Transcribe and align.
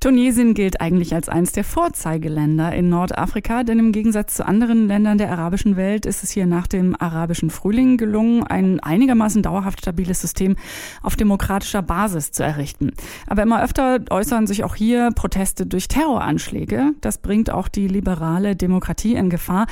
Tunesien 0.00 0.54
gilt 0.54 0.80
eigentlich 0.80 1.12
als 1.12 1.28
eines 1.28 1.50
der 1.50 1.64
Vorzeigeländer 1.64 2.72
in 2.72 2.88
Nordafrika, 2.88 3.64
denn 3.64 3.80
im 3.80 3.90
Gegensatz 3.90 4.36
zu 4.36 4.46
anderen 4.46 4.86
Ländern 4.86 5.18
der 5.18 5.32
arabischen 5.32 5.76
Welt 5.76 6.06
ist 6.06 6.22
es 6.22 6.30
hier 6.30 6.46
nach 6.46 6.68
dem 6.68 6.94
arabischen 6.96 7.50
Frühling 7.50 7.96
gelungen, 7.96 8.44
ein 8.44 8.78
einigermaßen 8.78 9.42
dauerhaft 9.42 9.80
stabiles 9.80 10.20
System 10.20 10.54
auf 11.02 11.16
demokratischer 11.16 11.82
Basis 11.82 12.30
zu 12.30 12.44
errichten. 12.44 12.92
Aber 13.26 13.42
immer 13.42 13.60
öfter 13.60 13.98
äußern 14.08 14.46
sich 14.46 14.62
auch 14.62 14.76
hier 14.76 15.10
Proteste 15.16 15.66
durch 15.66 15.88
Terroranschläge. 15.88 16.92
Das 17.00 17.18
bringt 17.18 17.50
auch 17.50 17.66
die 17.66 17.88
liberale 17.88 18.54
Demokratie 18.54 19.16
in 19.16 19.30
Gefahr. 19.30 19.66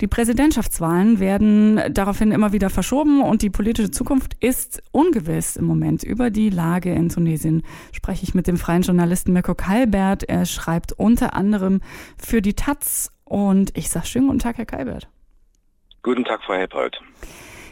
Die 0.00 0.08
Präsidentschaftswahlen 0.08 1.20
werden 1.20 1.80
daraufhin 1.92 2.32
immer 2.32 2.52
wieder 2.52 2.68
verschoben 2.68 3.22
und 3.22 3.42
die 3.42 3.50
politische 3.50 3.92
Zukunft 3.92 4.34
ist 4.40 4.82
ungewiss 4.90 5.54
im 5.54 5.66
Moment. 5.66 6.02
Über 6.02 6.30
die 6.30 6.50
Lage 6.50 6.92
in 6.92 7.10
Tunesien 7.10 7.62
spreche 7.92 8.24
ich 8.24 8.34
mit 8.34 8.48
dem 8.48 8.56
freien 8.56 8.82
Journalisten 8.82 9.32
Mirko 9.32 9.54
Kalbert. 9.68 10.24
Er 10.24 10.46
schreibt 10.46 10.92
unter 10.92 11.34
anderem 11.34 11.82
für 12.16 12.40
die 12.40 12.54
Taz. 12.54 13.12
Und 13.24 13.76
ich 13.76 13.90
sage 13.90 14.06
schönen 14.06 14.28
guten 14.28 14.38
Tag, 14.38 14.56
Herr 14.56 14.64
Kalbert. 14.64 15.08
Guten 16.02 16.24
Tag, 16.24 16.42
Frau 16.42 16.54
Helpold. 16.54 16.98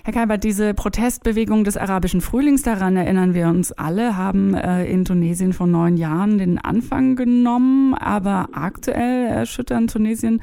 Herr 0.07 0.13
Kalbert, 0.13 0.45
diese 0.45 0.73
Protestbewegung 0.73 1.65
des 1.65 1.77
arabischen 1.77 2.21
Frühlings, 2.21 2.63
daran 2.63 2.97
erinnern 2.97 3.35
wir 3.35 3.49
uns 3.49 3.73
alle, 3.73 4.17
haben 4.17 4.55
äh, 4.55 4.85
in 4.85 5.05
Tunesien 5.05 5.53
vor 5.53 5.67
neun 5.67 5.97
Jahren 5.97 6.39
den 6.39 6.59
Anfang 6.59 7.17
genommen. 7.17 7.93
Aber 7.95 8.51
aktuell 8.53 9.27
erschüttern 9.27 9.89
Tunesien 9.89 10.43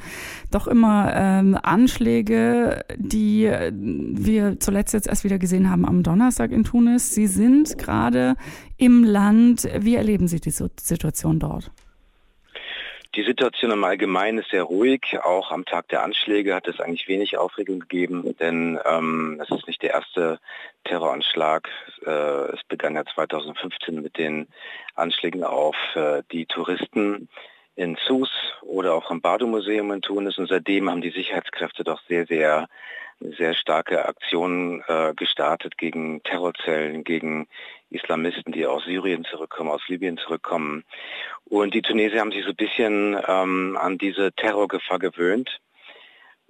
doch 0.50 0.66
immer 0.66 1.10
ähm, 1.14 1.56
Anschläge, 1.62 2.84
die 2.98 3.46
äh, 3.46 3.72
wir 3.74 4.60
zuletzt 4.60 4.92
jetzt 4.92 5.08
erst 5.08 5.24
wieder 5.24 5.38
gesehen 5.38 5.70
haben 5.70 5.86
am 5.86 6.02
Donnerstag 6.02 6.52
in 6.52 6.64
Tunis. 6.64 7.14
Sie 7.14 7.26
sind 7.26 7.78
gerade 7.78 8.36
im 8.76 9.02
Land. 9.02 9.66
Wie 9.80 9.94
erleben 9.94 10.28
Sie 10.28 10.40
die 10.40 10.50
Situation 10.50 11.38
dort? 11.38 11.72
Die 13.16 13.22
Situation 13.22 13.70
im 13.70 13.84
Allgemeinen 13.84 14.38
ist 14.38 14.50
sehr 14.50 14.64
ruhig. 14.64 15.20
Auch 15.22 15.52
am 15.52 15.64
Tag 15.64 15.86
der 15.88 16.02
Anschläge 16.02 16.52
hat 16.52 16.66
es 16.66 16.80
eigentlich 16.80 17.06
wenig 17.06 17.38
Aufregung 17.38 17.78
gegeben, 17.78 18.34
denn 18.40 18.80
ähm, 18.84 19.40
es 19.40 19.56
ist 19.56 19.68
nicht 19.68 19.82
der 19.82 19.90
erste 19.90 20.40
Terroranschlag. 20.82 21.68
Äh, 22.04 22.10
es 22.10 22.64
begann 22.64 22.96
ja 22.96 23.04
2015 23.04 24.02
mit 24.02 24.18
den 24.18 24.48
Anschlägen 24.96 25.44
auf 25.44 25.76
äh, 25.94 26.24
die 26.32 26.46
Touristen 26.46 27.28
in 27.76 27.96
Sus 28.06 28.30
oder 28.62 28.94
auch 28.94 29.10
am 29.10 29.20
Bardo-Museum 29.20 29.90
in 29.92 30.02
Tunis. 30.02 30.38
Und 30.38 30.48
seitdem 30.48 30.90
haben 30.90 31.00
die 31.00 31.10
Sicherheitskräfte 31.10 31.84
doch 31.84 32.00
sehr, 32.08 32.26
sehr 32.26 32.68
sehr 33.20 33.54
starke 33.54 34.06
Aktionen 34.06 34.82
äh, 34.86 35.14
gestartet 35.14 35.78
gegen 35.78 36.22
Terrorzellen, 36.22 37.04
gegen 37.04 37.46
Islamisten, 37.90 38.52
die 38.52 38.66
aus 38.66 38.84
Syrien 38.84 39.24
zurückkommen, 39.24 39.70
aus 39.70 39.86
Libyen 39.88 40.18
zurückkommen. 40.18 40.84
Und 41.44 41.74
die 41.74 41.82
Tunesier 41.82 42.20
haben 42.20 42.32
sich 42.32 42.44
so 42.44 42.50
ein 42.50 42.56
bisschen 42.56 43.16
ähm, 43.26 43.78
an 43.80 43.98
diese 43.98 44.32
Terrorgefahr 44.32 44.98
gewöhnt. 44.98 45.60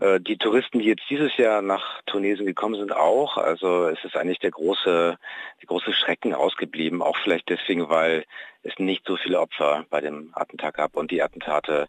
Äh, 0.00 0.20
die 0.20 0.36
Touristen, 0.36 0.80
die 0.80 0.86
jetzt 0.86 1.04
dieses 1.08 1.36
Jahr 1.36 1.62
nach 1.62 2.02
Tunesien 2.06 2.46
gekommen 2.46 2.76
sind, 2.76 2.92
auch. 2.92 3.36
Also 3.36 3.86
es 3.88 4.02
ist 4.04 4.16
eigentlich 4.16 4.40
der 4.40 4.50
große, 4.50 5.18
der 5.60 5.66
große 5.66 5.92
Schrecken 5.92 6.34
ausgeblieben, 6.34 7.02
auch 7.02 7.16
vielleicht 7.18 7.48
deswegen, 7.48 7.88
weil 7.88 8.24
es 8.62 8.78
nicht 8.78 9.06
so 9.06 9.16
viele 9.16 9.40
Opfer 9.40 9.84
bei 9.90 10.00
dem 10.00 10.30
Attentat 10.34 10.74
gab 10.74 10.96
und 10.96 11.10
die 11.10 11.22
Attentate 11.22 11.88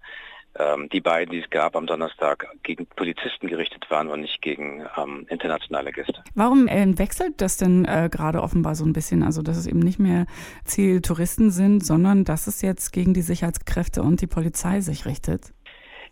ähm, 0.58 0.88
die 0.90 1.02
beiden, 1.02 1.34
die 1.34 1.40
es 1.40 1.50
gab 1.50 1.76
am 1.76 1.86
Donnerstag, 1.86 2.48
gegen 2.64 2.86
Polizisten 2.86 3.48
gerichtet 3.48 3.90
waren 3.90 4.08
und 4.08 4.22
nicht 4.22 4.42
gegen 4.42 4.86
ähm, 4.98 5.26
internationale 5.30 5.92
Gäste. 5.92 6.24
Warum 6.34 6.68
äh, 6.68 6.98
wechselt 6.98 7.42
das 7.42 7.58
denn 7.58 7.86
äh, 7.86 8.10
gerade 8.10 8.42
offenbar 8.42 8.76
so 8.76 8.86
ein 8.86 8.94
bisschen? 8.94 9.24
Also, 9.24 9.42
dass 9.42 9.58
es 9.58 9.68
eben 9.68 9.80
nicht 9.80 10.00
mehr 10.00 10.26
Ziel 10.64 11.02
Touristen 11.02 11.52
sind, 11.52 11.86
sondern 11.86 12.24
dass 12.24 12.48
es 12.48 12.62
jetzt 12.62 12.94
gegen 12.94 13.14
die 13.14 13.22
Sicherheitskräfte 13.22 14.02
und 14.02 14.22
die 14.22 14.28
Polizei 14.28 14.80
sich 14.80 15.06
richtet? 15.06 15.55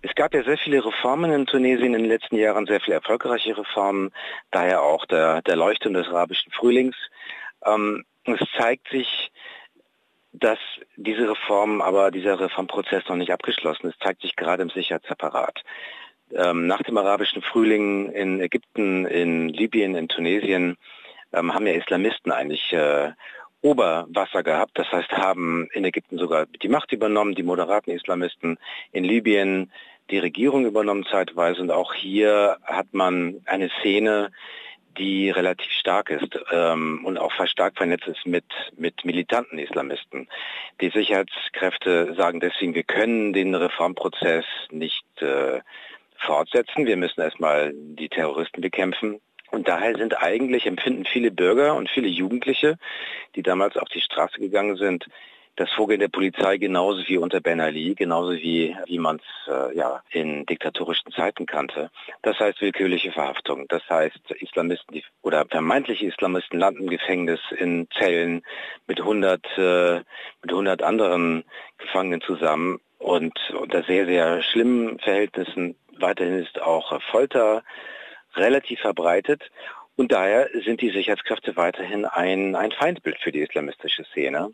Es 0.05 0.13
gab 0.15 0.33
ja 0.33 0.43
sehr 0.43 0.57
viele 0.57 0.85
Reformen 0.85 1.31
in 1.31 1.45
Tunesien 1.45 1.93
in 1.93 2.03
den 2.03 2.05
letzten 2.05 2.35
Jahren, 2.35 2.65
sehr 2.65 2.81
viele 2.81 2.95
erfolgreiche 2.95 3.57
Reformen, 3.57 4.11
daher 4.51 4.81
auch 4.81 5.05
der, 5.05 5.41
der 5.43 5.55
Leuchtturm 5.55 5.93
des 5.93 6.07
arabischen 6.07 6.51
Frühlings. 6.51 6.95
Ähm, 7.65 8.03
es 8.25 8.39
zeigt 8.57 8.89
sich, 8.89 9.31
dass 10.33 10.59
diese 10.97 11.29
Reform, 11.29 11.81
aber 11.81 12.11
dieser 12.11 12.37
Reformprozess 12.37 13.07
noch 13.07 13.15
nicht 13.15 13.31
abgeschlossen 13.31 13.87
ist, 13.87 14.03
zeigt 14.03 14.23
sich 14.23 14.35
gerade 14.35 14.63
im 14.63 14.69
Sicherheitsapparat. 14.69 15.63
Ähm, 16.33 16.67
nach 16.67 16.81
dem 16.81 16.97
arabischen 16.97 17.41
Frühling 17.41 18.11
in 18.11 18.41
Ägypten, 18.41 19.05
in 19.05 19.47
Libyen, 19.47 19.95
in 19.95 20.09
Tunesien 20.09 20.75
ähm, 21.31 21.53
haben 21.53 21.65
ja 21.65 21.73
Islamisten 21.73 22.31
eigentlich 22.33 22.73
äh, 22.73 23.11
Oberwasser 23.61 24.43
gehabt. 24.43 24.71
Das 24.77 24.91
heißt, 24.91 25.11
haben 25.13 25.69
in 25.73 25.85
Ägypten 25.85 26.17
sogar 26.17 26.45
die 26.45 26.67
Macht 26.67 26.91
übernommen, 26.91 27.35
die 27.35 27.43
moderaten 27.43 27.91
Islamisten, 27.91 28.57
in 28.91 29.05
Libyen 29.05 29.71
die 30.09 30.19
Regierung 30.19 30.65
übernommen 30.65 31.05
zeitweise. 31.09 31.61
Und 31.61 31.71
auch 31.71 31.93
hier 31.93 32.57
hat 32.63 32.93
man 32.93 33.41
eine 33.45 33.69
Szene, 33.79 34.31
die 34.97 35.29
relativ 35.29 35.71
stark 35.71 36.09
ist 36.09 36.39
ähm, 36.51 37.03
und 37.03 37.17
auch 37.17 37.31
stark 37.45 37.77
vernetzt 37.77 38.07
ist 38.07 38.25
mit, 38.25 38.45
mit 38.77 39.03
militanten 39.05 39.57
Islamisten. 39.57 40.27
Die 40.81 40.89
Sicherheitskräfte 40.89 42.13
sagen 42.15 42.39
deswegen, 42.39 42.75
wir 42.75 42.83
können 42.83 43.33
den 43.33 43.55
Reformprozess 43.55 44.45
nicht 44.69 45.05
äh, 45.21 45.61
fortsetzen. 46.17 46.85
Wir 46.85 46.97
müssen 46.97 47.21
erstmal 47.21 47.73
die 47.73 48.09
Terroristen 48.09 48.61
bekämpfen. 48.61 49.19
Und 49.51 49.67
daher 49.67 49.95
sind 49.95 50.17
eigentlich, 50.21 50.65
empfinden 50.65 51.05
viele 51.05 51.31
Bürger 51.31 51.75
und 51.75 51.89
viele 51.89 52.07
Jugendliche, 52.07 52.77
die 53.35 53.43
damals 53.43 53.77
auf 53.77 53.89
die 53.89 54.01
Straße 54.01 54.39
gegangen 54.39 54.77
sind, 54.77 55.05
das 55.55 55.69
Vorgehen 55.71 55.99
der 55.99 56.07
Polizei 56.07 56.57
genauso 56.57 57.07
wie 57.07 57.17
unter 57.17 57.39
Ben 57.39 57.59
Ali, 57.59 57.93
genauso 57.95 58.31
wie, 58.33 58.75
wie 58.87 58.97
man 58.97 59.17
es 59.17 59.53
äh, 59.53 59.77
ja, 59.77 60.01
in 60.09 60.45
diktatorischen 60.45 61.11
Zeiten 61.11 61.45
kannte. 61.45 61.91
Das 62.23 62.39
heißt 62.39 62.61
willkürliche 62.61 63.11
Verhaftung. 63.11 63.65
Das 63.69 63.87
heißt, 63.89 64.31
Islamisten 64.39 64.95
die, 64.95 65.03
oder 65.21 65.45
vermeintliche 65.45 66.07
Islamisten 66.07 66.59
landen 66.59 66.83
im 66.83 66.89
Gefängnis 66.89 67.39
in 67.57 67.87
Zellen 67.97 68.41
mit 68.87 68.99
100, 68.99 69.45
äh, 69.57 69.95
mit 70.41 70.51
100 70.51 70.81
anderen 70.81 71.43
Gefangenen 71.77 72.21
zusammen 72.21 72.79
und 72.97 73.37
unter 73.51 73.83
sehr, 73.83 74.05
sehr 74.05 74.41
schlimmen 74.41 74.97
Verhältnissen. 74.99 75.75
Weiterhin 75.99 76.39
ist 76.39 76.61
auch 76.61 76.99
Folter 77.11 77.63
relativ 78.35 78.79
verbreitet. 78.79 79.51
Und 79.95 80.11
daher 80.11 80.49
sind 80.65 80.81
die 80.81 80.89
Sicherheitskräfte 80.89 81.55
weiterhin 81.55 82.05
ein, 82.05 82.55
ein 82.55 82.71
Feindbild 82.71 83.19
für 83.19 83.31
die 83.31 83.41
islamistische 83.41 84.03
Szene. 84.05 84.49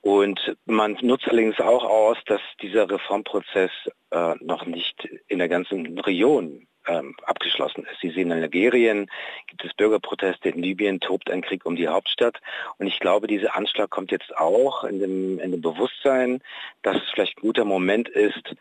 Und 0.00 0.56
man 0.64 0.96
nutzt 1.02 1.28
allerdings 1.28 1.58
auch 1.60 1.84
aus, 1.84 2.16
dass 2.26 2.40
dieser 2.62 2.88
Reformprozess 2.88 3.70
äh, 4.10 4.34
noch 4.40 4.64
nicht 4.64 5.08
in 5.26 5.38
der 5.38 5.48
ganzen 5.48 5.98
Region 5.98 6.66
ähm, 6.88 7.14
abgeschlossen 7.24 7.84
ist. 7.84 8.00
Sie 8.00 8.10
sehen 8.10 8.30
in 8.30 8.40
Nigerien 8.40 9.10
gibt 9.46 9.64
es 9.64 9.74
Bürgerproteste, 9.74 10.48
in 10.48 10.62
Libyen 10.62 11.00
tobt 11.00 11.30
ein 11.30 11.42
Krieg 11.42 11.66
um 11.66 11.76
die 11.76 11.88
Hauptstadt. 11.88 12.40
Und 12.78 12.86
ich 12.86 12.98
glaube, 12.98 13.26
dieser 13.26 13.54
Anschlag 13.54 13.90
kommt 13.90 14.10
jetzt 14.10 14.36
auch 14.36 14.84
in 14.84 14.98
dem, 15.00 15.38
in 15.38 15.52
dem 15.52 15.60
Bewusstsein, 15.60 16.40
dass 16.82 16.96
es 16.96 17.10
vielleicht 17.12 17.38
ein 17.38 17.42
guter 17.42 17.64
Moment 17.64 18.08
ist, 18.08 18.54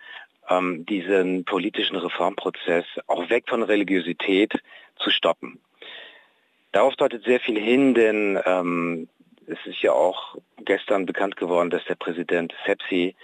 ähm, 0.49 0.85
diesen 0.85 1.45
politischen 1.45 1.95
Reformprozess 1.95 2.85
auch 3.07 3.29
weg 3.29 3.45
von 3.47 3.63
Religiosität 3.63 4.53
zu 4.97 5.09
stoppen. 5.09 5.59
Darauf 6.71 6.95
deutet 6.95 7.23
sehr 7.23 7.39
viel 7.39 7.59
hin, 7.59 7.93
denn 7.93 8.39
ähm, 8.45 9.09
es 9.47 9.57
ist 9.65 9.81
ja 9.81 9.93
auch 9.93 10.35
gestern 10.65 11.05
bekannt 11.05 11.37
geworden, 11.37 11.69
dass 11.69 11.83
der 11.85 11.95
Präsident 11.95 12.53
Sepsi 12.65 13.15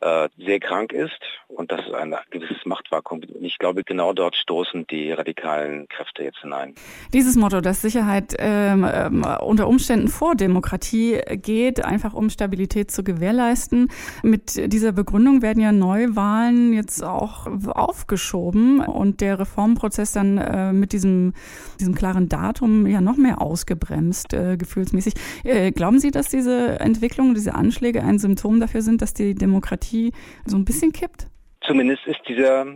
äh, 0.00 0.28
sehr 0.38 0.60
krank 0.60 0.92
ist 0.92 1.20
und 1.48 1.70
dass 1.72 1.80
es 1.86 1.92
ein 1.92 2.14
gewisses 2.30 2.64
Machtvakuum. 2.64 3.20
Ich 3.40 3.58
glaube, 3.58 3.84
genau 3.84 4.12
dort 4.12 4.34
stoßen 4.36 4.86
die 4.86 5.12
radikalen 5.12 5.88
Kräfte 5.88 6.22
jetzt 6.22 6.38
hinein. 6.38 6.74
Dieses 7.12 7.36
Motto, 7.36 7.60
dass 7.60 7.82
Sicherheit 7.82 8.34
ähm, 8.38 8.88
ähm, 8.90 9.26
unter 9.40 9.68
Umständen 9.68 10.08
vor 10.08 10.34
Demokratie 10.34 11.20
geht, 11.32 11.84
einfach 11.84 12.14
um 12.14 12.30
Stabilität 12.30 12.90
zu 12.90 13.04
gewährleisten. 13.04 13.88
Mit 14.22 14.72
dieser 14.72 14.92
Begründung 14.92 15.42
werden 15.42 15.62
ja 15.62 15.72
Neuwahlen 15.72 16.72
jetzt 16.72 17.02
auch 17.04 17.46
aufgeschoben 17.68 18.80
und 18.80 19.20
der 19.20 19.38
Reformprozess 19.38 20.12
dann 20.12 20.38
äh, 20.38 20.72
mit 20.72 20.92
diesem, 20.92 21.34
diesem 21.78 21.94
klaren 21.94 22.28
Datum 22.28 22.86
ja 22.86 23.00
noch 23.00 23.16
mehr 23.16 23.42
ausgebremst, 23.42 24.32
äh, 24.32 24.56
gefühlsmäßig. 24.56 25.14
Äh, 25.44 25.72
glauben 25.72 25.98
Sie, 25.98 26.10
dass 26.10 26.28
diese 26.28 26.80
Entwicklung, 26.80 27.34
diese 27.34 27.54
Anschläge 27.54 28.02
ein 28.02 28.18
Symptom 28.18 28.60
dafür 28.60 28.82
sind, 28.82 29.02
dass 29.02 29.12
die 29.14 29.34
Demokratie 29.34 29.89
Demokratie 29.90 30.12
so 30.46 30.56
ein 30.56 30.64
bisschen 30.64 30.92
kippt? 30.92 31.26
Zumindest 31.66 32.06
ist 32.06 32.20
dieser 32.28 32.66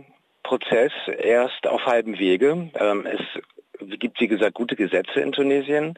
Prozess 0.43 0.91
erst 1.19 1.67
auf 1.67 1.81
halbem 1.85 2.17
Wege. 2.19 2.69
Ähm, 2.75 3.07
es 3.07 3.99
gibt, 3.99 4.19
wie 4.19 4.27
gesagt, 4.27 4.53
gute 4.53 4.75
Gesetze 4.75 5.19
in 5.19 5.31
Tunesien. 5.31 5.97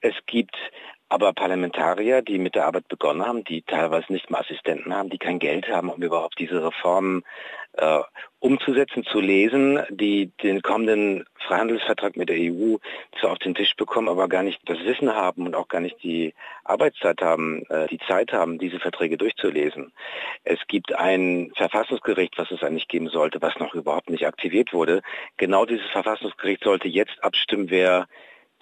Es 0.00 0.14
gibt 0.26 0.54
Aber 1.10 1.32
Parlamentarier, 1.32 2.20
die 2.20 2.38
mit 2.38 2.54
der 2.54 2.66
Arbeit 2.66 2.88
begonnen 2.88 3.24
haben, 3.24 3.44
die 3.44 3.62
teilweise 3.62 4.12
nicht 4.12 4.30
mal 4.30 4.40
Assistenten 4.40 4.94
haben, 4.94 5.08
die 5.08 5.18
kein 5.18 5.38
Geld 5.38 5.68
haben, 5.68 5.88
um 5.88 6.02
überhaupt 6.02 6.38
diese 6.38 6.62
Reformen 6.62 7.24
äh, 7.78 8.00
umzusetzen, 8.40 9.04
zu 9.04 9.20
lesen, 9.20 9.80
die 9.90 10.30
den 10.42 10.62
kommenden 10.62 11.24
Freihandelsvertrag 11.46 12.16
mit 12.16 12.28
der 12.28 12.36
EU 12.36 12.76
zwar 13.18 13.32
auf 13.32 13.38
den 13.38 13.54
Tisch 13.54 13.74
bekommen, 13.74 14.08
aber 14.08 14.28
gar 14.28 14.42
nicht 14.42 14.60
das 14.66 14.78
Wissen 14.80 15.14
haben 15.14 15.46
und 15.46 15.54
auch 15.54 15.68
gar 15.68 15.80
nicht 15.80 16.02
die 16.02 16.34
Arbeitszeit 16.64 17.22
haben, 17.22 17.64
äh, 17.70 17.86
die 17.88 17.98
Zeit 18.06 18.32
haben, 18.32 18.58
diese 18.58 18.78
Verträge 18.78 19.16
durchzulesen. 19.16 19.92
Es 20.44 20.58
gibt 20.68 20.94
ein 20.94 21.52
Verfassungsgericht, 21.56 22.36
was 22.36 22.50
es 22.50 22.62
eigentlich 22.62 22.88
geben 22.88 23.08
sollte, 23.08 23.40
was 23.40 23.58
noch 23.58 23.74
überhaupt 23.74 24.10
nicht 24.10 24.26
aktiviert 24.26 24.72
wurde. 24.72 25.00
Genau 25.36 25.64
dieses 25.64 25.88
Verfassungsgericht 25.90 26.64
sollte 26.64 26.88
jetzt 26.88 27.22
abstimmen, 27.24 27.70
wer 27.70 28.06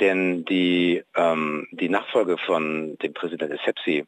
denn 0.00 0.44
die, 0.44 1.02
ähm, 1.14 1.68
die 1.70 1.88
Nachfolge 1.88 2.38
von 2.38 2.96
dem 2.98 3.14
Präsident 3.14 3.52
Essebsi 3.52 4.04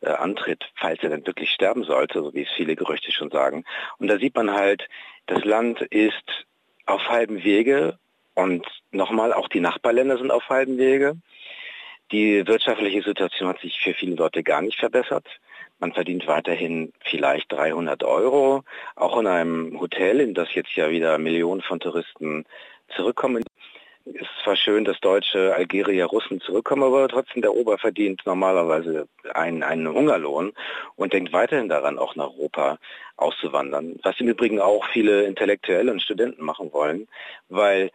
äh, 0.00 0.08
antritt, 0.08 0.70
falls 0.76 1.02
er 1.02 1.10
dann 1.10 1.26
wirklich 1.26 1.50
sterben 1.50 1.84
sollte, 1.84 2.22
so 2.22 2.34
wie 2.34 2.42
es 2.42 2.50
viele 2.56 2.76
Gerüchte 2.76 3.12
schon 3.12 3.30
sagen. 3.30 3.64
Und 3.98 4.08
da 4.08 4.18
sieht 4.18 4.34
man 4.34 4.52
halt, 4.52 4.88
das 5.26 5.44
Land 5.44 5.80
ist 5.80 6.46
auf 6.86 7.08
halbem 7.08 7.42
Wege 7.44 7.98
und 8.34 8.66
nochmal, 8.90 9.32
auch 9.32 9.48
die 9.48 9.60
Nachbarländer 9.60 10.18
sind 10.18 10.30
auf 10.30 10.48
halbem 10.48 10.78
Wege. 10.78 11.16
Die 12.12 12.46
wirtschaftliche 12.46 13.02
Situation 13.02 13.48
hat 13.48 13.60
sich 13.60 13.80
für 13.80 13.94
viele 13.94 14.16
Leute 14.16 14.42
gar 14.42 14.62
nicht 14.62 14.78
verbessert. 14.78 15.26
Man 15.78 15.92
verdient 15.92 16.26
weiterhin 16.26 16.92
vielleicht 17.00 17.52
300 17.52 18.02
Euro, 18.04 18.64
auch 18.96 19.18
in 19.18 19.26
einem 19.26 19.80
Hotel, 19.80 20.20
in 20.20 20.34
das 20.34 20.52
jetzt 20.54 20.74
ja 20.74 20.90
wieder 20.90 21.16
Millionen 21.18 21.62
von 21.62 21.80
Touristen 21.80 22.44
zurückkommen 22.88 23.44
ist 24.04 24.28
zwar 24.42 24.56
schön, 24.56 24.84
dass 24.84 24.98
Deutsche, 25.00 25.54
Algerier, 25.54 26.06
Russen 26.06 26.40
zurückkommen, 26.40 26.82
aber 26.82 27.08
trotzdem 27.08 27.42
der 27.42 27.54
Ober 27.54 27.78
verdient 27.78 28.22
normalerweise 28.24 29.08
einen, 29.34 29.62
einen 29.62 29.88
Hungerlohn 29.88 30.52
und 30.96 31.12
denkt 31.12 31.32
weiterhin 31.32 31.68
daran, 31.68 31.98
auch 31.98 32.16
nach 32.16 32.30
Europa 32.30 32.78
auszuwandern. 33.16 33.98
Was 34.02 34.18
im 34.18 34.28
Übrigen 34.28 34.60
auch 34.60 34.86
viele 34.92 35.24
Intellektuelle 35.24 35.92
und 35.92 36.02
Studenten 36.02 36.44
machen 36.44 36.72
wollen, 36.72 37.08
weil 37.48 37.90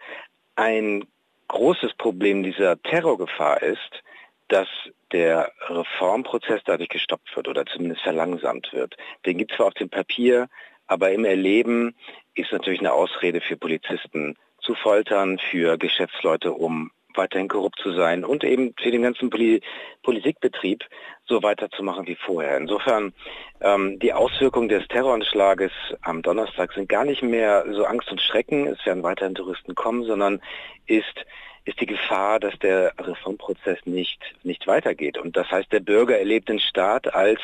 ein 0.56 1.06
großes 1.48 1.94
Problem 1.96 2.44
dieser 2.44 2.81
Terrorgefahr 2.81 3.62
ist, 3.62 4.04
dass 4.48 4.68
der 5.12 5.52
Reformprozess 5.68 6.62
dadurch 6.66 6.90
gestoppt 6.90 7.36
wird 7.36 7.48
oder 7.48 7.66
zumindest 7.66 8.02
verlangsamt 8.02 8.72
wird. 8.74 8.96
Den 9.25 9.38
gibt 9.38 9.52
es 9.52 9.57
zwar 9.57 9.68
auf 9.68 9.74
dem 9.74 9.90
Papier, 9.90 10.48
aber 10.88 11.12
im 11.12 11.25
Erleben 11.25 11.96
ist 12.36 12.52
natürlich 12.52 12.80
eine 12.80 12.94
Ausrede 12.94 13.42
für 13.42 13.57
Polizisten, 13.57 14.36
zu 14.66 14.76
foltern, 14.76 15.40
für 15.40 15.78
Geschäftsleute, 15.78 16.52
um 16.52 16.92
weiterhin 17.14 17.48
korrupt 17.48 17.80
zu 17.80 17.94
sein 17.94 18.26
und 18.26 18.44
eben 18.44 18.74
für 18.78 18.92
den 18.92 19.04
ganzen 19.04 19.30
Poli 19.30 19.62
Politikbetrieb 20.04 20.84
so 21.26 21.42
weiterzumachen 21.42 22.06
wie 22.08 22.16
vorher. 22.16 22.58
Insofern 22.58 23.14
ähm, 23.62 23.98
die 24.00 24.14
Auswirkungen 24.14 24.70
des 24.70 24.88
Terroranschlages 24.88 25.72
am 26.02 26.22
Donnerstag 26.22 26.74
sind 26.74 26.90
gar 26.90 27.06
nicht 27.06 27.24
mehr 27.24 27.66
so 27.72 27.86
Angst 27.86 28.12
und 28.12 28.22
Schrecken, 28.22 28.68
es 28.68 28.86
werden 28.86 29.04
weiterhin 29.04 29.36
Touristen 29.36 29.76
kommen, 29.76 30.04
sondern 30.04 30.42
ist 30.86 31.26
ist 31.68 31.82
die 31.82 31.88
Gefahr, 31.88 32.40
dass 32.40 32.58
der 32.60 32.94
Reformprozess 33.00 33.80
nicht, 33.86 34.20
nicht 34.44 34.68
weitergeht. 34.68 35.18
Und 35.18 35.36
das 35.36 35.50
heißt, 35.50 35.72
der 35.72 35.80
Bürger 35.80 36.18
erlebt 36.18 36.48
den 36.48 36.60
Staat 36.60 37.12
als 37.14 37.42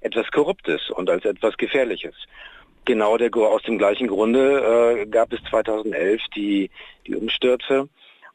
etwas 0.00 0.30
Korruptes 0.30 0.90
und 0.90 1.08
als 1.08 1.24
etwas 1.24 1.56
Gefährliches. 1.56 2.14
Genau 2.84 3.16
der, 3.16 3.34
aus 3.36 3.62
dem 3.62 3.78
gleichen 3.78 4.08
Grunde 4.08 5.02
äh, 5.02 5.06
gab 5.06 5.32
es 5.32 5.40
2011 5.50 6.20
die, 6.34 6.70
die 7.06 7.14
Umstürze. 7.14 7.88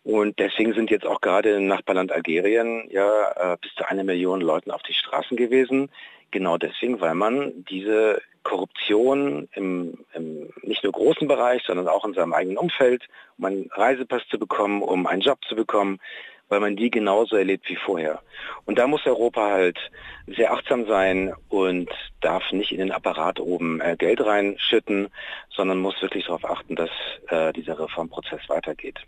Und 0.03 0.39
deswegen 0.39 0.73
sind 0.73 0.89
jetzt 0.89 1.05
auch 1.05 1.19
gerade 1.19 1.49
im 1.49 1.67
Nachbarland 1.67 2.13
Algerien 2.13 2.87
ja 2.89 3.53
äh, 3.53 3.57
bis 3.59 3.73
zu 3.75 3.89
einer 3.89 4.05
Million 4.05 4.39
Leuten 4.39 4.71
auf 4.71 4.81
die 4.83 4.93
Straßen 4.93 5.35
gewesen. 5.35 5.89
Genau 6.31 6.57
deswegen, 6.57 7.01
weil 7.01 7.13
man 7.13 7.65
diese 7.69 8.21
Korruption 8.43 9.49
im, 9.53 9.97
im 10.13 10.49
nicht 10.61 10.83
nur 10.83 10.93
großen 10.93 11.27
Bereich, 11.27 11.63
sondern 11.65 11.89
auch 11.89 12.05
in 12.05 12.13
seinem 12.13 12.33
eigenen 12.33 12.57
Umfeld, 12.57 13.05
um 13.37 13.45
einen 13.45 13.69
Reisepass 13.73 14.21
zu 14.29 14.39
bekommen, 14.39 14.81
um 14.81 15.07
einen 15.07 15.21
Job 15.21 15.39
zu 15.45 15.55
bekommen, 15.55 15.99
weil 16.49 16.59
man 16.59 16.75
die 16.75 16.89
genauso 16.89 17.35
erlebt 17.35 17.69
wie 17.69 17.75
vorher. 17.75 18.21
Und 18.65 18.77
da 18.77 18.87
muss 18.87 19.05
Europa 19.05 19.49
halt 19.49 19.77
sehr 20.27 20.51
achtsam 20.53 20.85
sein 20.87 21.33
und 21.49 21.89
darf 22.21 22.43
nicht 22.51 22.71
in 22.71 22.79
den 22.79 22.91
Apparat 22.91 23.39
oben 23.39 23.79
äh, 23.81 23.95
Geld 23.97 24.21
reinschütten, 24.21 25.07
sondern 25.49 25.79
muss 25.79 26.01
wirklich 26.01 26.25
darauf 26.25 26.45
achten, 26.45 26.75
dass 26.75 26.89
äh, 27.29 27.53
dieser 27.53 27.79
Reformprozess 27.79 28.41
weitergeht. 28.47 28.99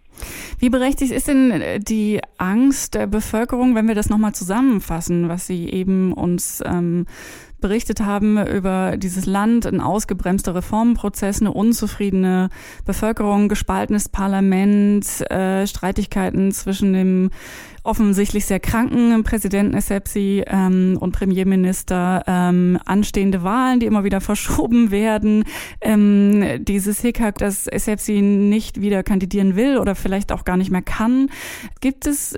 Wie 0.60 0.70
berechtigt 0.70 1.12
ist 1.12 1.28
denn 1.28 1.52
äh, 1.52 1.80
die 1.80 2.22
Angst 2.38 2.96
der 2.96 3.08
Bevölkerung, 3.08 3.76
wenn 3.76 3.88
wir 3.88 3.96
das 3.96 4.10
nochmal 4.10 4.34
zusammenfassen, 4.34 5.30
was 5.30 5.48
Sie 5.48 5.70
eben 5.70 6.14
uns 6.14 6.64
ähm, 6.66 7.06
berichtet 7.62 8.02
haben 8.02 8.38
über 8.46 8.98
dieses 8.98 9.26
Land, 9.26 9.66
ein 9.66 9.82
ausgebremster 9.82 10.56
Reformprozess, 10.56 11.42
eine 11.42 11.52
unzufriedene 11.52 12.50
Bevölkerung, 12.86 13.50
gespaltenes 13.50 14.10
Parlament, 14.10 15.06
äh, 15.30 15.68
Streitigkeiten 15.68 16.52
zwischen 16.52 16.94
dem 16.94 17.30
offensichtlich 17.84 18.46
sehr 18.46 18.60
kranken 18.60 19.24
Präsidenten 19.24 19.74
Essebsi 19.74 20.44
ähm, 20.46 20.98
und 21.00 21.12
Premierminister, 21.12 22.24
ähm, 22.28 22.80
anstehende 22.86 23.44
Wahlen, 23.44 23.80
die 23.80 23.86
immer 23.86 24.04
wieder 24.04 24.22
verschoben 24.22 24.92
werden, 24.92 25.44
ähm, 25.82 26.64
dieses 26.64 27.02
Hickhack, 27.02 27.38
dass 27.38 27.68
Essebsi 27.68 28.22
nicht 28.22 28.82
wieder 28.82 29.04
kandidieren 29.04 29.56
will 29.56 29.78
oder 29.78 29.96
vielleicht 29.96 30.32
auch 30.32 30.46
gar 30.46 30.58
nicht 30.58 30.72
mehr 30.72 30.82
kann. 30.82 31.30
Gibt 31.82 32.06
es 32.06 32.38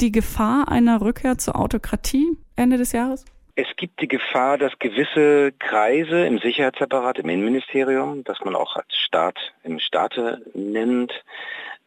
die 0.00 0.12
Gefahr 0.12 0.68
einer 0.68 1.00
Rückkehr 1.00 1.38
zur 1.38 1.56
Autokratie 1.56 2.36
Ende 2.56 2.78
des 2.78 2.92
Jahres? 2.92 3.24
Es 3.56 3.68
gibt 3.76 4.00
die 4.00 4.08
Gefahr, 4.08 4.58
dass 4.58 4.78
gewisse 4.80 5.52
Kreise 5.52 6.26
im 6.26 6.38
Sicherheitsapparat, 6.38 7.20
im 7.20 7.28
Innenministerium, 7.28 8.24
das 8.24 8.40
man 8.44 8.56
auch 8.56 8.74
als 8.74 8.96
Staat 8.96 9.38
im 9.62 9.78
Staate 9.78 10.42
nennt, 10.54 11.12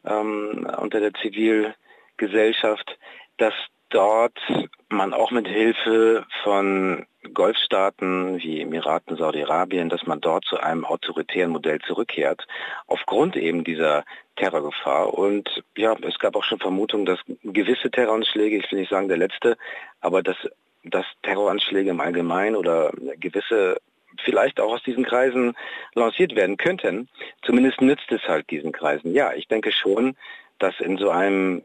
ähm, 0.05 0.65
unter 0.79 1.01
der 1.01 1.13
Zivilgesellschaft, 1.15 2.97
dass 3.37 3.53
dort 3.89 4.39
man 4.87 5.13
auch 5.13 5.31
mit 5.31 5.47
Hilfe 5.47 6.25
von 6.43 7.05
Golfstaaten 7.33 8.37
wie 8.37 8.61
Emiraten, 8.61 9.17
Saudi-Arabien, 9.17 9.89
dass 9.89 10.05
man 10.05 10.21
dort 10.21 10.45
zu 10.45 10.57
einem 10.57 10.85
autoritären 10.85 11.51
Modell 11.51 11.79
zurückkehrt, 11.79 12.47
aufgrund 12.87 13.35
eben 13.35 13.65
dieser 13.65 14.05
Terrorgefahr. 14.37 15.13
Und 15.13 15.63
ja, 15.75 15.95
es 16.01 16.17
gab 16.19 16.37
auch 16.37 16.43
schon 16.45 16.59
Vermutungen, 16.59 17.05
dass 17.05 17.19
gewisse 17.43 17.91
Terroranschläge, 17.91 18.57
ich 18.57 18.71
will 18.71 18.79
nicht 18.79 18.89
sagen 18.89 19.09
der 19.09 19.17
letzte, 19.17 19.57
aber 19.99 20.23
dass 20.23 20.37
dass 20.83 21.05
Terroranschläge 21.23 21.89
im 21.89 22.01
Allgemeinen 22.01 22.55
oder 22.55 22.91
gewisse 23.19 23.77
vielleicht 24.23 24.59
auch 24.59 24.73
aus 24.73 24.83
diesen 24.83 25.05
Kreisen 25.05 25.55
lanciert 25.93 26.35
werden 26.35 26.57
könnten. 26.57 27.09
Zumindest 27.43 27.81
nützt 27.81 28.11
es 28.11 28.21
halt 28.27 28.49
diesen 28.49 28.71
Kreisen. 28.71 29.13
Ja, 29.13 29.33
ich 29.33 29.47
denke 29.47 29.71
schon, 29.71 30.15
dass 30.59 30.79
in 30.79 30.97
so 30.97 31.09
einem 31.09 31.61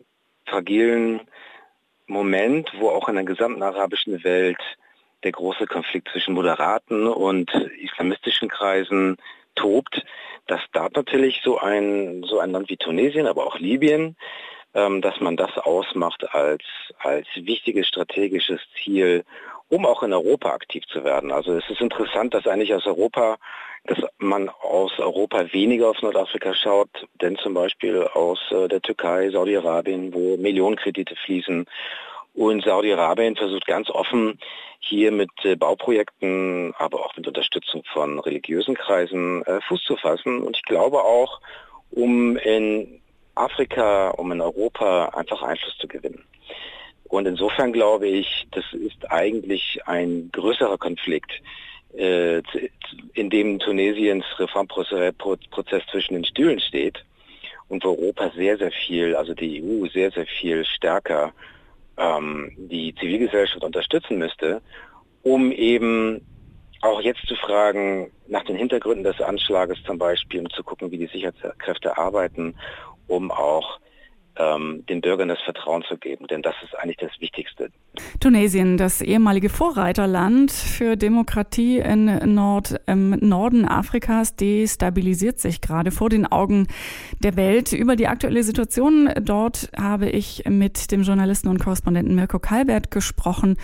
fragilen 0.46 1.20
Moment, 2.06 2.70
wo 2.78 2.90
auch 2.90 3.08
in 3.08 3.14
der 3.14 3.24
gesamten 3.24 3.62
arabischen 3.62 4.22
Welt 4.24 4.60
der 5.22 5.32
große 5.32 5.66
Konflikt 5.66 6.08
zwischen 6.08 6.34
moderaten 6.34 7.06
und 7.06 7.52
islamistischen 7.80 8.48
Kreisen 8.48 9.16
tobt, 9.54 10.02
dass 10.46 10.60
da 10.72 10.88
natürlich 10.94 11.40
so 11.44 11.58
ein, 11.58 12.24
so 12.24 12.40
ein 12.40 12.50
Land 12.50 12.68
wie 12.68 12.76
Tunesien, 12.76 13.26
aber 13.26 13.46
auch 13.46 13.58
Libyen 13.58 14.16
dass 14.72 15.20
man 15.20 15.36
das 15.36 15.56
ausmacht 15.58 16.34
als, 16.34 16.62
als 16.98 17.26
wichtiges 17.34 17.88
strategisches 17.88 18.60
Ziel, 18.82 19.24
um 19.68 19.86
auch 19.86 20.02
in 20.02 20.12
Europa 20.12 20.50
aktiv 20.50 20.84
zu 20.86 21.02
werden. 21.02 21.32
Also 21.32 21.54
es 21.56 21.68
ist 21.70 21.80
interessant, 21.80 22.34
dass 22.34 22.46
eigentlich 22.46 22.74
aus 22.74 22.86
Europa, 22.86 23.36
dass 23.84 23.98
man 24.18 24.48
aus 24.48 24.98
Europa 24.98 25.52
weniger 25.52 25.90
auf 25.90 26.02
Nordafrika 26.02 26.54
schaut, 26.54 26.90
denn 27.20 27.36
zum 27.36 27.54
Beispiel 27.54 28.02
aus 28.02 28.38
äh, 28.50 28.68
der 28.68 28.80
Türkei, 28.82 29.30
Saudi-Arabien, 29.30 30.14
wo 30.14 30.36
Millionenkredite 30.36 31.16
fließen. 31.16 31.66
Und 32.34 32.64
Saudi-Arabien 32.64 33.36
versucht 33.36 33.66
ganz 33.66 33.90
offen 33.90 34.38
hier 34.78 35.12
mit 35.12 35.30
äh, 35.44 35.54
Bauprojekten, 35.56 36.74
aber 36.78 37.04
auch 37.04 37.16
mit 37.16 37.26
Unterstützung 37.26 37.82
von 37.92 38.18
religiösen 38.18 38.74
Kreisen 38.74 39.42
äh, 39.44 39.60
Fuß 39.62 39.84
zu 39.84 39.96
fassen. 39.96 40.42
Und 40.42 40.56
ich 40.56 40.62
glaube 40.62 41.02
auch, 41.02 41.40
um 41.90 42.36
in 42.36 43.01
Afrika, 43.34 44.10
um 44.10 44.32
in 44.32 44.40
Europa 44.40 45.06
einfach 45.14 45.42
Einfluss 45.42 45.76
zu 45.78 45.88
gewinnen. 45.88 46.24
Und 47.04 47.26
insofern 47.26 47.72
glaube 47.72 48.08
ich, 48.08 48.46
das 48.52 48.64
ist 48.72 49.10
eigentlich 49.10 49.80
ein 49.86 50.30
größerer 50.32 50.78
Konflikt, 50.78 51.30
äh, 51.96 52.40
in 53.12 53.28
dem 53.28 53.58
Tunesiens 53.58 54.24
Reformprozess 54.38 55.82
zwischen 55.90 56.14
den 56.14 56.24
Stühlen 56.24 56.58
steht 56.60 57.04
und 57.68 57.84
wo 57.84 57.90
Europa 57.90 58.30
sehr, 58.34 58.56
sehr 58.56 58.70
viel, 58.70 59.14
also 59.14 59.34
die 59.34 59.62
EU 59.62 59.86
sehr, 59.88 60.10
sehr 60.10 60.26
viel 60.26 60.64
stärker 60.64 61.32
ähm, 61.98 62.52
die 62.56 62.94
Zivilgesellschaft 62.94 63.62
unterstützen 63.62 64.18
müsste, 64.18 64.62
um 65.22 65.52
eben 65.52 66.26
auch 66.80 67.00
jetzt 67.00 67.26
zu 67.26 67.36
fragen 67.36 68.10
nach 68.26 68.44
den 68.44 68.56
Hintergründen 68.56 69.04
des 69.04 69.20
Anschlages 69.20 69.78
zum 69.84 69.98
Beispiel, 69.98 70.40
um 70.40 70.50
zu 70.50 70.64
gucken, 70.64 70.90
wie 70.90 70.98
die 70.98 71.06
Sicherheitskräfte 71.06 71.96
arbeiten 71.96 72.56
um 73.12 73.30
auch 73.30 73.78
ähm, 74.36 74.84
den 74.88 75.02
Bürgern 75.02 75.28
das 75.28 75.40
Vertrauen 75.42 75.82
zu 75.86 75.98
geben. 75.98 76.26
Denn 76.26 76.40
das 76.40 76.54
ist 76.64 76.74
eigentlich 76.74 76.96
das 76.96 77.10
Wichtigste. 77.20 77.70
Tunesien, 78.20 78.78
das 78.78 79.02
ehemalige 79.02 79.50
Vorreiterland 79.50 80.50
für 80.50 80.96
Demokratie 80.96 81.78
in 81.78 82.34
Nord, 82.34 82.80
im 82.86 83.10
Norden 83.10 83.66
Afrikas, 83.68 84.34
destabilisiert 84.34 85.38
sich 85.38 85.60
gerade 85.60 85.90
vor 85.90 86.08
den 86.08 86.26
Augen 86.26 86.66
der 87.20 87.36
Welt. 87.36 87.72
Über 87.72 87.94
die 87.94 88.08
aktuelle 88.08 88.42
Situation 88.42 89.10
dort 89.20 89.70
habe 89.78 90.08
ich 90.08 90.44
mit 90.48 90.90
dem 90.90 91.02
Journalisten 91.02 91.48
und 91.48 91.62
Korrespondenten 91.62 92.14
Mirko 92.14 92.38
Kalbert 92.38 92.90
gesprochen. 92.90 93.58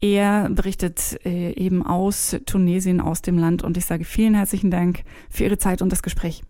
Er 0.00 0.48
berichtet 0.50 1.18
äh, 1.26 1.52
eben 1.52 1.84
aus 1.84 2.36
Tunesien, 2.46 3.02
aus 3.02 3.20
dem 3.20 3.36
Land. 3.36 3.62
Und 3.62 3.76
ich 3.76 3.84
sage 3.84 4.04
vielen 4.04 4.34
herzlichen 4.34 4.70
Dank 4.70 5.02
für 5.28 5.44
Ihre 5.44 5.58
Zeit 5.58 5.82
und 5.82 5.92
das 5.92 6.02
Gespräch. 6.02 6.42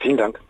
Vielen 0.00 0.16
Dank. 0.16 0.40